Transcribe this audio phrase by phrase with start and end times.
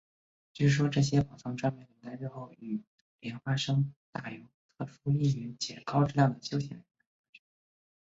[0.53, 2.81] 据说这些宝藏专门留待日后与
[3.19, 7.43] 莲花生大士有特殊因缘且高证量的修行人来发觉。